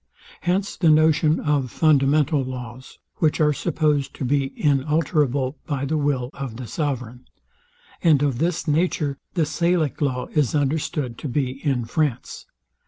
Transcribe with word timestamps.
Hence 0.41 0.75
the 0.77 0.89
notion 0.89 1.39
of 1.39 1.69
fundamental 1.69 2.43
laws; 2.43 2.97
which 3.17 3.39
are 3.39 3.53
supposed 3.53 4.15
to 4.15 4.25
be 4.25 4.51
inalterable 4.59 5.59
by 5.67 5.85
the 5.85 5.95
will 5.95 6.31
of 6.33 6.55
the 6.57 6.65
sovereign: 6.65 7.25
And 8.01 8.23
of 8.23 8.39
this 8.39 8.67
nature 8.67 9.19
the 9.35 9.45
Salic 9.45 10.01
law 10.01 10.25
is 10.31 10.55
understood 10.55 11.19
to 11.19 11.27
be 11.29 11.63
in 11.63 11.85
France. 11.85 12.47